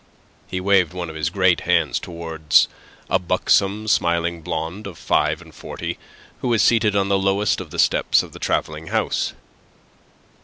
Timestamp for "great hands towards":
1.29-2.67